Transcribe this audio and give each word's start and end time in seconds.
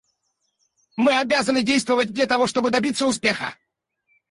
Мы 0.95 1.15
обязаны 1.15 1.61
действовать, 1.61 2.11
для 2.11 2.25
того 2.25 2.47
чтобы 2.47 2.71
добиться 2.71 3.05
успеха. 3.05 3.53